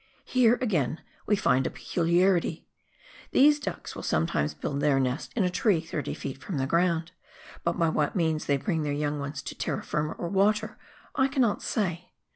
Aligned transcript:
Here, 0.25 0.57
again, 0.61 1.03
we 1.27 1.35
find 1.35 1.67
a 1.67 1.69
peculiarity; 1.69 2.65
these 3.29 3.59
ducks 3.59 3.95
will 3.95 4.01
sometimes 4.01 4.55
build 4.55 4.79
their 4.79 4.99
nest 4.99 5.31
in 5.35 5.43
a 5.43 5.49
tree 5.51 5.79
30 5.79 6.15
ft. 6.15 6.37
from 6.39 6.57
the 6.57 6.65
ground, 6.65 7.11
but 7.63 7.77
by 7.77 7.89
what 7.89 8.15
means 8.15 8.47
they 8.47 8.57
bring 8.57 8.81
their 8.81 8.91
young 8.93 9.19
ones 9.19 9.43
to 9.43 9.53
terra 9.53 9.83
firma 9.83 10.13
or 10.13 10.29
water, 10.29 10.79
I 11.13 11.27
cannot 11.27 11.61
say. 11.61 12.13